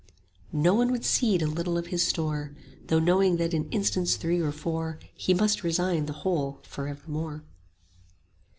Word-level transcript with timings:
No 0.55 0.73
one 0.73 0.89
would 0.91 1.05
cede 1.05 1.43
a 1.43 1.47
little 1.47 1.77
of 1.77 1.85
his 1.93 2.01
store, 2.07 2.55
Though 2.87 2.97
knowing 2.97 3.37
that 3.37 3.53
in 3.53 3.69
instants 3.69 4.15
three 4.15 4.41
or 4.41 4.51
four 4.51 4.97
He 5.13 5.35
must 5.35 5.63
resign 5.63 6.07
the 6.07 6.13
whole 6.25 6.59
for 6.63 6.87
evermore. 6.87 7.43